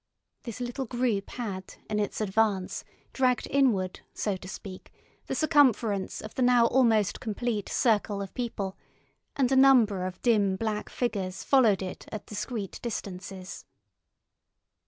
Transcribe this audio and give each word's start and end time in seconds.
This 0.41 0.59
little 0.59 0.87
group 0.87 1.29
had 1.29 1.75
in 1.87 1.99
its 1.99 2.21
advance 2.21 2.83
dragged 3.13 3.45
inward, 3.51 3.99
so 4.15 4.35
to 4.35 4.47
speak, 4.47 4.91
the 5.27 5.35
circumference 5.35 6.21
of 6.21 6.33
the 6.33 6.41
now 6.41 6.65
almost 6.65 7.19
complete 7.19 7.69
circle 7.69 8.19
of 8.19 8.33
people, 8.33 8.75
and 9.35 9.51
a 9.51 9.55
number 9.55 10.07
of 10.07 10.19
dim 10.23 10.55
black 10.55 10.89
figures 10.89 11.43
followed 11.43 11.83
it 11.83 12.07
at 12.11 12.25
discreet 12.25 12.79
distances. 12.81 13.63